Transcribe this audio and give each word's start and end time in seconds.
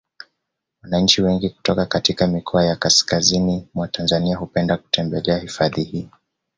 Wananchi 0.83 1.21
wengi 1.21 1.49
kutoka 1.49 1.85
katika 1.85 2.27
mikoa 2.27 2.65
ya 2.65 2.75
kaskazini 2.75 3.67
mwa 3.73 3.87
Tanzania 3.87 4.37
hupenda 4.37 4.77
kutembelea 4.77 5.37
hifadhi 5.37 5.83
hii 5.83 6.09